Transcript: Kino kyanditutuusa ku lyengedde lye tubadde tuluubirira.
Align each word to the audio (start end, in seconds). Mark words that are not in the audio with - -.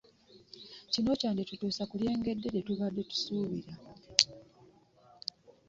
Kino 0.91 1.11
kyanditutuusa 1.19 1.83
ku 1.89 1.95
lyengedde 2.01 2.47
lye 2.53 2.61
tubadde 2.67 3.01
tuluubirira. 3.09 3.73